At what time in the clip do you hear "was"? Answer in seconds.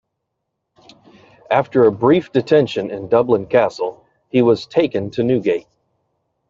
4.41-4.65